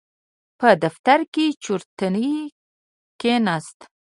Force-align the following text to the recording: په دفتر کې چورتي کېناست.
په 0.59 0.69
دفتر 0.83 1.19
کې 1.33 1.45
چورتي 1.63 2.31
کېناست. 3.21 3.79